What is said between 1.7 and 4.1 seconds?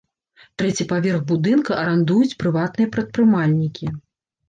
арандуюць прыватныя прадпрымальнікі.